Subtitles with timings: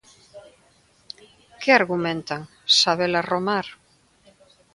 [1.61, 2.41] Que argumentan,
[2.79, 3.65] Sabela Romar?